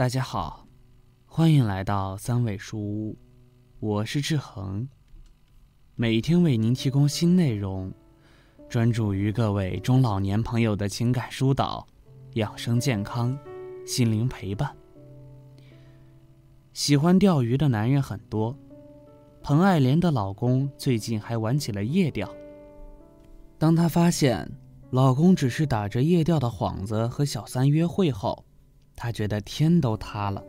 [0.00, 0.66] 大家好，
[1.26, 3.18] 欢迎来到三味书屋，
[3.80, 4.88] 我是志恒。
[5.94, 7.92] 每天为您提供新内容，
[8.66, 11.86] 专注于各位中老年朋友的情感疏导、
[12.32, 13.38] 养生健康、
[13.86, 14.74] 心灵陪伴。
[16.72, 18.56] 喜欢钓鱼的男人很多，
[19.42, 22.26] 彭爱莲的老公最近还玩起了夜钓。
[23.58, 24.50] 当他发现
[24.92, 28.46] 老公只是打着夜钓的幌子和小三约会后，
[29.02, 30.44] 他觉得天都塌了。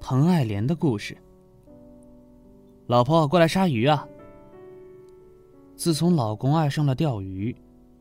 [0.00, 1.16] 彭爱莲的故事。
[2.88, 4.04] 老婆，过来杀鱼啊！
[5.76, 7.54] 自从老公爱上了钓鱼，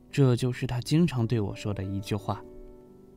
[0.10, 2.44] 这就是他经常对我说的一句话。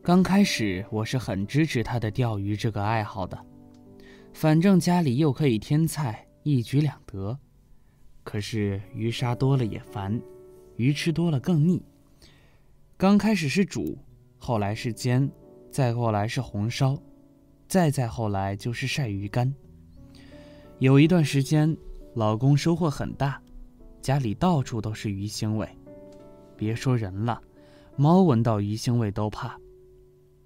[0.03, 3.47] 刚开始我是很支持他的钓鱼这个爱好的，
[4.35, 7.39] 反正家里又可以添菜，一举两得。
[8.23, 10.21] 可是鱼杀多了也烦，
[10.77, 11.83] 鱼吃多了更腻。
[12.99, 13.97] 刚开始是煮，
[14.37, 15.27] 后来是煎。
[15.75, 16.97] 再后来是红烧，
[17.67, 19.53] 再再后来就是晒鱼干。
[20.79, 21.77] 有一段时间，
[22.15, 23.43] 老公收获很大，
[24.01, 25.69] 家里到处都是鱼腥味，
[26.57, 27.43] 别说人了，
[27.97, 29.59] 猫闻到鱼腥味都怕。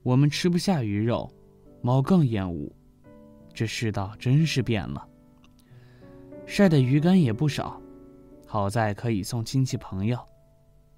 [0.02, 1.30] 我们吃不下鱼肉，
[1.82, 2.66] 猫更厌恶。
[3.52, 5.06] 这世道真是变了。
[6.46, 7.78] 晒的鱼干也不少，
[8.46, 10.18] 好在可以送亲戚朋友，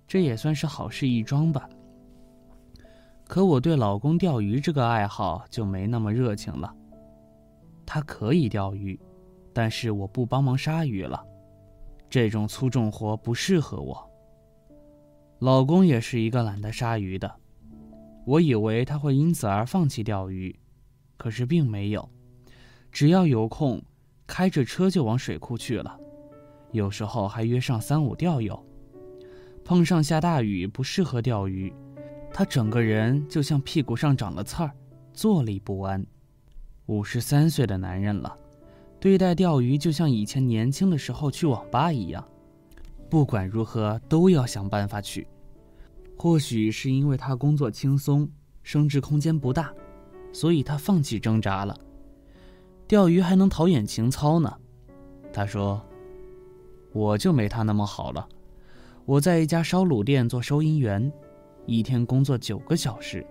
[0.06, 1.68] 这也算是好事一桩吧。
[3.30, 6.74] 可我对老公钓鱼这个爱好就没那么热情了。
[7.86, 8.98] 他可以钓鱼，
[9.52, 11.24] 但是我不帮忙杀鱼了，
[12.08, 14.04] 这种粗重活不适合我。
[15.38, 17.32] 老公也是一个懒得杀鱼的，
[18.26, 20.58] 我以为他会因此而放弃钓鱼，
[21.16, 22.10] 可是并没有，
[22.90, 23.80] 只要有空，
[24.26, 25.96] 开着车就往水库去了，
[26.72, 28.60] 有时候还约上三五钓友。
[29.64, 31.72] 碰上下大雨不适合钓鱼。
[32.32, 34.70] 他整个人就像屁股上长了刺儿，
[35.12, 36.04] 坐立不安。
[36.86, 38.36] 五十三岁的男人了，
[38.98, 42.26] 对待钓鱼就像以前年轻的时候去网吧一样，
[43.08, 45.26] 不管如何都要想办法去。
[46.16, 48.28] 或许是因为他工作轻松，
[48.62, 49.72] 升职空间不大，
[50.32, 51.76] 所以他放弃挣扎了。
[52.88, 54.52] 钓鱼还能陶冶情操呢。
[55.32, 55.80] 他说
[56.92, 58.28] ：“我就没他那么好了，
[59.04, 61.12] 我在一家烧卤店做收银员。”
[61.66, 63.24] 一天工作九个小时，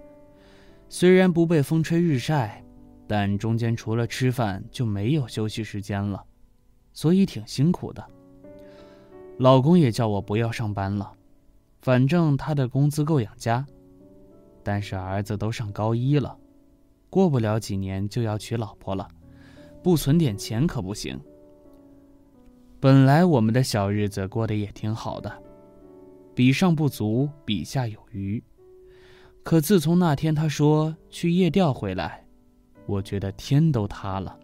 [0.88, 2.64] 虽然不被风吹日晒，
[3.08, 6.24] 但中间除了吃饭就没有休息时间了，
[6.94, 8.06] 所以挺辛苦的。
[9.38, 11.12] 老公也叫我不要上班了，
[11.82, 13.66] 反正他的工资够养家。
[14.62, 16.38] 但是儿子都上高一了，
[17.10, 19.08] 过不了几年就要娶老婆了，
[19.82, 21.20] 不存点钱可不行。
[22.80, 25.32] 本来我们的小日子过得也挺好的。
[26.40, 28.42] 比上不足，比下有余。
[29.44, 32.26] 可自从那天他说去夜钓回来，
[32.86, 34.40] 我觉得天都塌了。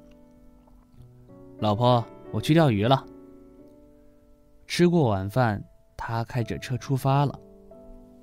[1.60, 3.02] 老婆，我去钓鱼了。
[4.68, 5.64] 吃过晚饭，
[5.96, 7.40] 他开着车出发了。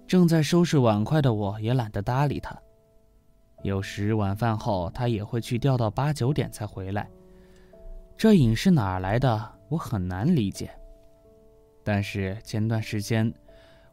[0.07, 2.55] 正在收拾碗筷的我也懒得搭理他。
[3.63, 7.09] 有时晚饭后他也会去钓到八九点才回来，
[8.19, 9.51] 这瘾是哪儿来的？
[9.71, 10.71] 我很难理解。
[11.83, 13.33] 但是前段时间。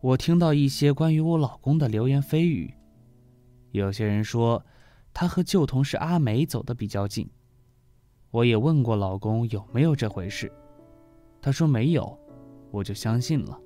[0.02, 2.74] 我听到一些关于我老公的流言蜚语，
[3.72, 4.66] 有些人说
[5.14, 7.30] 他和旧同事阿梅走得比较近。
[8.32, 10.50] 我也问过老公有没有这回事，
[11.42, 12.18] 他说没有，
[12.72, 13.60] 我就相信了。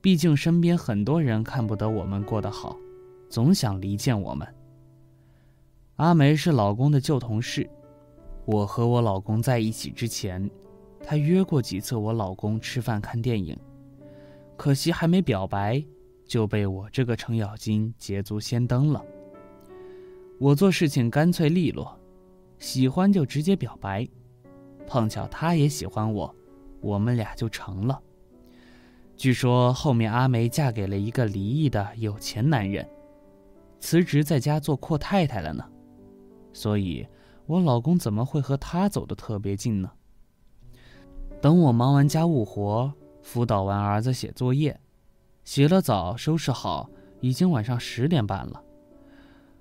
[0.00, 2.76] 毕竟身边很多人看不得我们过得好，
[3.30, 4.46] 总想离间我们。
[5.94, 7.70] 阿梅是老公的旧同事，
[8.46, 10.50] 我和我老公在一起之前，
[11.04, 13.56] 她约过几次我老公吃饭看电影。
[14.56, 15.84] 可惜还没表白，
[16.24, 19.04] 就被我这个程咬金捷足先登了。
[20.38, 21.98] 我做事情干脆利落，
[22.58, 24.06] 喜欢就直接表白。
[24.86, 26.34] 碰巧他也喜欢我，
[26.80, 28.00] 我们俩就成了。
[29.16, 32.88] 据说后面阿梅嫁给了一个离异的有钱男人，
[33.80, 35.64] 辞职在家做阔太太了呢。
[36.52, 37.06] 所以，
[37.46, 39.90] 我老公怎么会和她走得特别近呢？
[41.40, 42.92] 等我忙完家务活。
[43.26, 44.78] 辅导完儿子写作业，
[45.42, 46.88] 洗了澡，收拾好，
[47.20, 48.62] 已经晚上十点半了。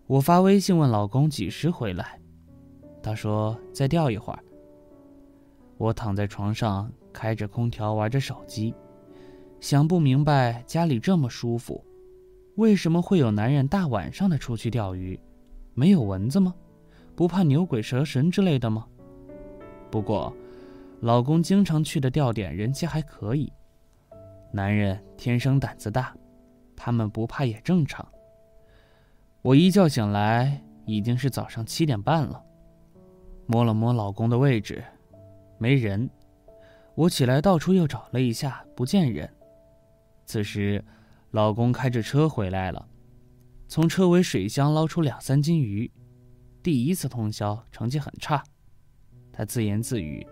[0.06, 2.21] 我发微信问老公几时回来，
[3.01, 4.39] 他说再钓一会儿。
[5.79, 8.71] 我躺在床上开着空调玩着手机，
[9.59, 11.83] 想不明白家里这么舒服，
[12.57, 15.19] 为什么会有男人大晚上的出去钓鱼？
[15.73, 16.53] 没有蚊子吗？
[17.15, 18.85] 不怕牛鬼蛇神之类的吗？
[19.89, 20.31] 不过。
[21.01, 23.51] 老公经常去的钓点人气还可以，
[24.51, 26.15] 男人天生胆子大，
[26.75, 28.07] 他们不怕也正常。
[29.42, 32.42] 我一觉醒来，已经是早上七点半了。
[33.45, 34.83] 摸了摸老公的位置，
[35.59, 36.09] 没人。
[36.95, 39.30] 我起来到处又找了一下，不见人。
[40.25, 40.83] 此时，
[41.31, 42.88] 老公开着车回来了，
[43.68, 45.92] 从车尾水箱捞出两三斤鱼。
[46.63, 48.42] 第一次通宵，成绩很差。
[49.31, 50.25] 他自言自语，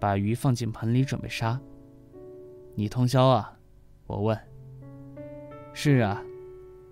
[0.00, 1.60] 把鱼放进盆里准备杀。
[2.74, 3.52] 你通宵啊？
[4.06, 4.36] 我问。
[5.72, 6.20] 是啊，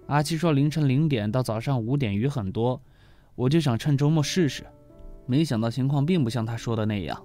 [0.06, 2.80] 阿七说凌晨零点到早上五点鱼很多，
[3.34, 4.64] 我就想趁周末试试。
[5.26, 7.20] 没想到情况并不像他说的那样。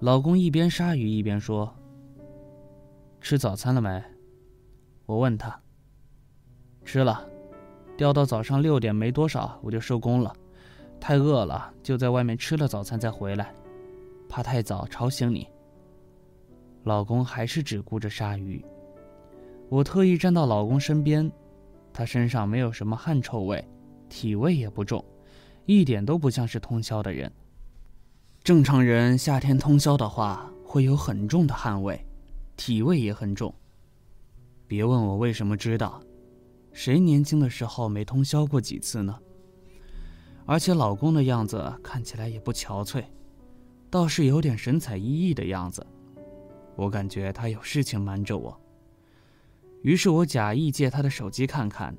[0.00, 1.72] 老公一边杀鱼一边说
[3.20, 4.02] ：“吃早餐了没？”
[5.06, 5.60] 我问他。
[6.84, 7.26] 吃了，
[7.96, 10.34] 钓到早上六点没多少我就收工了，
[11.00, 13.54] 太饿了就在外面吃了早餐再回来，
[14.34, 15.46] 怕太早吵醒你。
[16.82, 18.64] 老公还是只顾着杀鱼。
[19.68, 21.30] 我特意站到老公身边，
[21.92, 23.64] 他身上没有什么汗臭味，
[24.08, 25.04] 体味也不重。
[25.66, 27.30] 一点都不像是通宵的人。
[28.42, 32.04] 正常人夏天通宵的话，会有很重的汗味，
[32.56, 33.54] 体味也很重。
[34.66, 36.02] 别问我为什么知道，
[36.72, 39.16] 谁年轻的时候没通宵过几次呢？
[40.44, 43.04] 而且老公的样子看起来也不憔悴，
[43.94, 45.86] 倒是有点神采奕奕的样子。
[46.74, 48.60] 我感觉他有事情瞒着我。
[49.82, 51.96] 于是我假意借他的手机看看，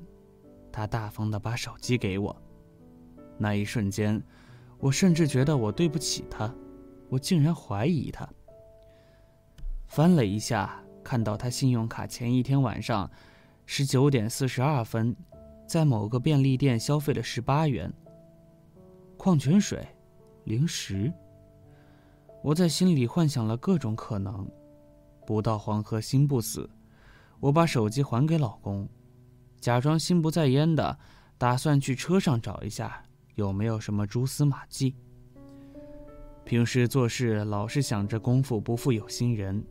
[0.70, 2.36] 他大方的把手机给我。
[3.38, 4.22] 那一瞬间，
[4.76, 6.54] 我甚至觉得我对不起他，
[7.08, 8.28] 我竟然怀疑他。
[9.86, 13.10] 翻了一下，看到他信用卡前一天晚上
[13.64, 15.16] 十九点四十二分，
[15.66, 17.90] 在某个便利店消费了十八元。
[19.16, 19.88] 矿泉水，
[20.44, 21.10] 零食。
[22.46, 24.48] 我在心里幻想了各种可能，
[25.26, 26.70] 不到黄河心不死。
[27.40, 28.88] 我把手机还给老公，
[29.60, 30.96] 假装心不在焉的，
[31.38, 33.02] 打算去车上找一下。
[33.34, 34.94] 有没有什么蛛丝马迹？
[36.44, 39.66] 平时做事老是想着功夫不负有心人，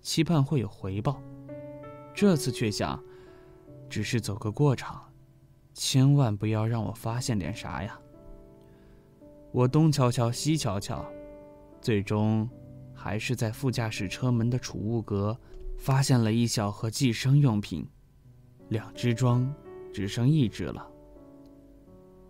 [0.00, 1.20] 期盼会有回报。
[2.14, 3.02] 这次却想，
[3.90, 5.12] 只是走个过场，
[5.74, 7.98] 千万不要让我发现点啥呀！
[9.50, 11.04] 我东瞧瞧西瞧瞧，
[11.82, 12.48] 最终
[12.94, 15.36] 还是在副驾驶车门的储物格
[15.76, 17.84] 发现了一小盒计生用品，
[18.68, 19.52] 两只装，
[19.92, 20.88] 只剩一只了。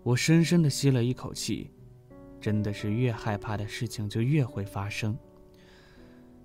[0.02, 1.70] 我深深的吸了一口气，
[2.40, 5.16] 真的是越害怕的事情就越会发生。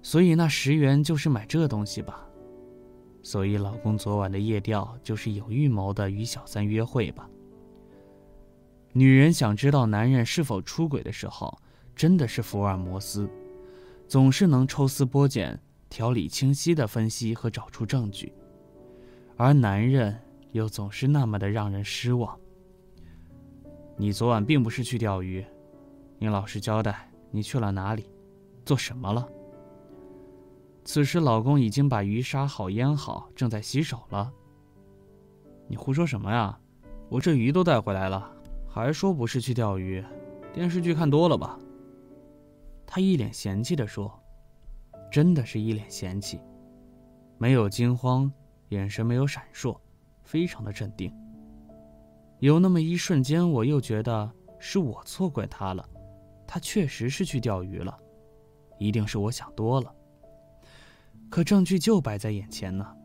[0.01, 2.27] 所以那十元就是买这东西吧。
[3.24, 7.30] 所以老公昨晚的夜钓就是有预谋的与小三约会吧。
[8.92, 11.57] 女人想知道男人是否出轨的时候，
[11.97, 13.27] 真的是福尔摩斯，
[14.07, 15.59] 总是能抽丝剥茧、
[15.89, 18.31] 条理清晰的分析和找出证据，
[19.35, 20.15] 而男人
[20.51, 22.38] 又总是那么的让人失望。
[23.95, 25.44] 你昨晚并不是去钓鱼，
[26.19, 28.05] 你老实交代，你去了哪里，
[28.63, 29.27] 做什么了？
[30.85, 34.31] 此时老公已经把鱼杀好腌好，正在洗手了。
[35.67, 36.59] 你胡说什么呀？
[37.09, 38.31] 我这鱼都带回来了，
[38.69, 40.05] 还说不是去钓鱼？
[40.53, 41.57] 电视剧看多了吧？
[42.88, 44.12] 他一脸嫌弃地说
[45.12, 46.39] ：“真的是一脸嫌弃，
[47.38, 48.32] 没有惊慌，
[48.70, 49.77] 眼神没有闪烁，
[50.24, 51.13] 非常的镇定。”
[52.39, 55.88] 有那么一瞬间，我又觉得是我错怪他了，
[56.48, 57.98] 他确实是去钓鱼了，
[58.79, 59.94] 一定是我想多了。
[61.29, 62.96] 可证据就摆在眼前呢，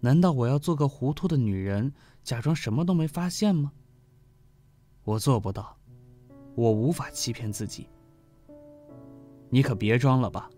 [0.00, 3.72] 难道我要做个糊涂的女人，假装什么都没发现吗？
[5.04, 5.76] 我做不到，
[6.54, 7.88] 我无法欺骗自己。
[9.50, 10.48] 你可别装了吧，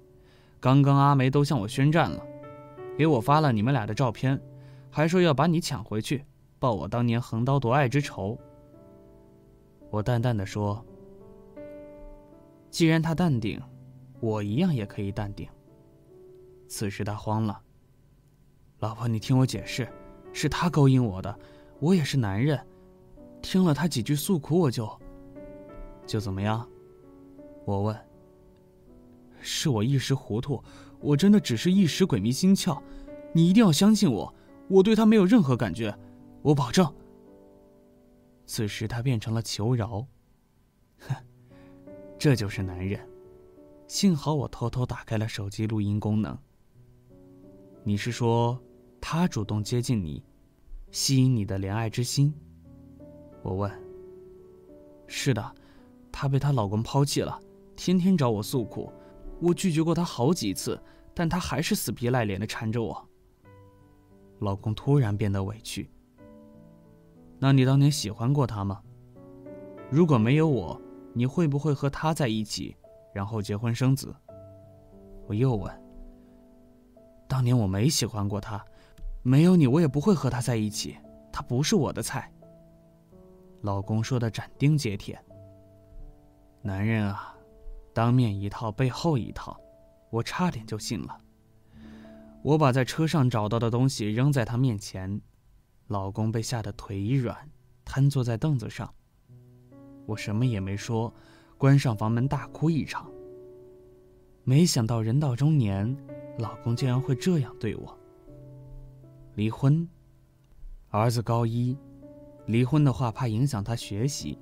[0.60, 2.24] 刚刚阿梅都向我宣战了，
[2.96, 4.40] 给我发了你们俩的照片，
[4.90, 6.24] 还说要把你抢回去。
[6.58, 8.38] 报我当年横刀夺爱之仇。
[9.90, 10.84] 我淡淡的说
[12.70, 13.60] ：“既然他淡定，
[14.20, 15.48] 我一样也可以淡定。”
[16.68, 17.60] 此时他慌了
[18.78, 19.88] ：“老婆，你听我解释，
[20.32, 21.36] 是他勾引我的，
[21.80, 22.58] 我也是男人。
[23.42, 24.88] 听了他几句诉苦，我就……
[26.06, 26.64] 就怎么样？”
[27.66, 27.96] 我问
[29.42, 30.62] ：“是我一时糊涂，
[31.00, 32.80] 我真的只是一时鬼迷心窍，
[33.34, 34.32] 你一定要相信我，
[34.68, 35.94] 我对他没有任何感觉。”
[36.42, 36.92] 我保证。
[38.46, 40.04] 此时他变成了求饶，
[40.98, 41.14] 哼，
[42.18, 43.00] 这就是男人。
[43.86, 46.36] 幸好我偷偷打开了手机录音功能。
[47.84, 48.60] 你是说，
[49.00, 50.24] 他主动接近你，
[50.90, 52.34] 吸引你的怜爱之心？
[53.42, 53.70] 我问。
[55.06, 55.54] 是的，
[56.10, 57.38] 她被她老公抛弃了，
[57.76, 58.92] 天天找我诉苦，
[59.42, 60.80] 我拒绝过他好几次，
[61.12, 63.08] 但他还是死皮赖脸的缠着我。
[64.38, 65.90] 老公突然变得委屈。
[67.40, 68.80] 那你当年喜欢过他吗？
[69.90, 70.80] 如果没有我，
[71.12, 72.76] 你会不会和他在一起，
[73.12, 74.14] 然后结婚生子？
[75.26, 75.82] 我又问。
[77.28, 78.64] 当年我没喜欢过他，
[79.22, 80.96] 没有你，我也不会和他在一起。
[81.32, 82.30] 他不是我的菜。
[83.62, 85.18] 老公说的斩钉截铁。
[86.60, 87.31] 男人啊，
[87.92, 89.60] 当面一套，背后一套，
[90.10, 91.18] 我差点就信了。
[92.42, 95.20] 我把在车上找到的东西扔在他面前，
[95.88, 97.36] 老公被吓得腿一软，
[97.84, 98.92] 瘫坐在凳子上。
[100.06, 101.12] 我什么也没说，
[101.56, 103.10] 关上房门大哭一场。
[104.44, 105.96] 没想到人到中年。
[106.38, 107.98] 老公竟然会这样对我。
[109.34, 109.86] 离婚，
[110.88, 111.76] 儿子高一，
[112.46, 114.38] 离婚的话怕影响他学习，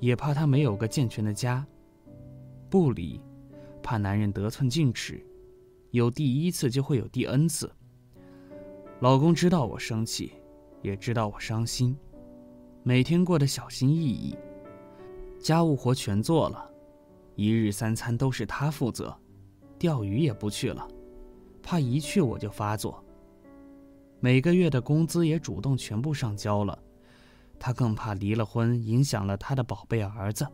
[0.00, 1.66] 也怕他没有个健全的家。
[2.70, 3.20] 不离，
[3.82, 5.24] 怕男人得寸进尺，
[5.90, 7.70] 有第一次就会有第 N 次。
[9.00, 10.32] 老公知道我生气，
[10.82, 11.96] 也知道我伤心，
[12.82, 14.36] 每天过得小心翼翼，
[15.40, 16.70] 家务活全做了，
[17.36, 19.16] 一日三餐都是他负责，
[19.78, 20.86] 钓鱼也不去了。
[21.62, 23.02] 怕一去我就发作。
[24.20, 26.76] 每个月的工资也主动全部上交了，
[27.58, 30.46] 他更怕离了婚影响了他的宝贝儿子。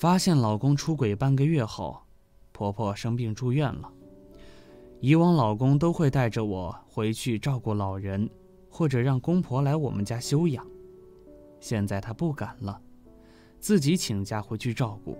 [0.00, 2.00] 发现老公出轨半个月后，
[2.52, 3.92] 婆婆生病住院了。
[4.98, 8.26] 以往老公都会带着我回去照顾老人，
[8.70, 10.66] 或者让公婆来我们家休养，
[11.60, 12.80] 现在他不敢了，
[13.58, 15.18] 自己请假回去照顾，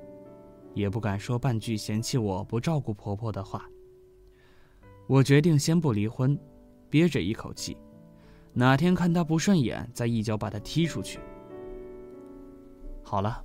[0.72, 3.68] 也不敢说半句嫌弃我不照顾婆婆的话。
[5.06, 6.38] 我决定先不离婚，
[6.88, 7.76] 憋着一口气，
[8.54, 11.20] 哪天看他不顺眼，再一脚把他踢出去。
[13.02, 13.44] 好了，